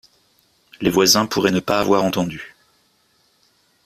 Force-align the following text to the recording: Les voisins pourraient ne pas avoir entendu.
Les 0.81 0.89
voisins 0.89 1.27
pourraient 1.27 1.51
ne 1.51 1.59
pas 1.59 1.79
avoir 1.79 2.03
entendu. 2.03 2.55